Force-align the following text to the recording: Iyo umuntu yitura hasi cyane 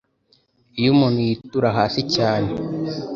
Iyo 0.79 0.89
umuntu 0.95 1.19
yitura 1.27 1.69
hasi 1.77 2.01
cyane 2.15 2.49